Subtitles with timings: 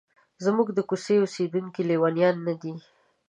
[0.45, 2.73] زموږ د کوڅې اوسیدونکي لیونیان نه دي.